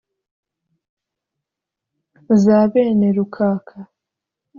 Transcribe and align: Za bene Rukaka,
Za 2.43 2.59
bene 2.71 3.07
Rukaka, 3.15 3.77